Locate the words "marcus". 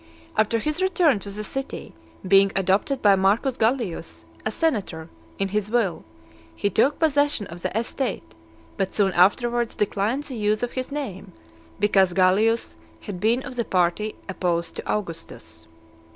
3.15-3.55